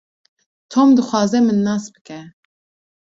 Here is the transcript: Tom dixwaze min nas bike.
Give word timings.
Tom 0.71 0.87
dixwaze 0.95 1.37
min 1.43 1.59
nas 1.65 1.85
bike. 1.93 2.19